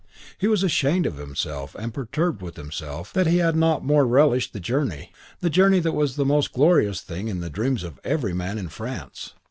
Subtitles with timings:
[0.39, 4.51] He was ashamed of himself and perturbed with himself that he had not more relished
[4.51, 8.33] the journey: the journey that was the most glorious thing in the dreams of every
[8.33, 9.35] man in France.